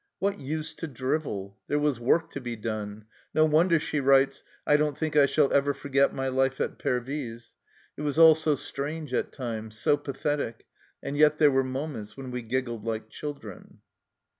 What 0.17 0.39
use 0.39 0.73
to 0.73 0.87
drivel? 0.87 1.59
There 1.67 1.77
was 1.77 1.99
work 1.99 2.31
to 2.31 2.41
be 2.41 2.55
done. 2.55 3.05
No 3.35 3.45
wonder 3.45 3.77
she 3.77 3.99
writes: 3.99 4.41
"I 4.65 4.75
don't 4.75 4.97
think 4.97 5.15
I 5.15 5.27
shall 5.27 5.53
ever 5.53 5.75
forget 5.75 6.11
my 6.11 6.27
life 6.27 6.59
at 6.59 6.79
Pervyse; 6.79 7.53
it 7.95 8.01
was 8.01 8.17
all 8.17 8.33
so 8.33 8.55
strange 8.55 9.13
at 9.13 9.31
times, 9.31 9.77
so 9.77 9.97
pathetic, 9.97 10.65
and 11.03 11.15
yet 11.15 11.37
there 11.37 11.51
were 11.51 11.63
moments 11.63 12.17
when 12.17 12.31
we 12.31 12.41
giggled 12.41 12.83
like 12.83 13.09
children." 13.09 13.81